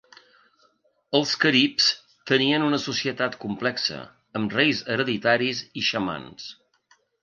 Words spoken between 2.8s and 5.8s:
societat complexa, amb reis hereditaris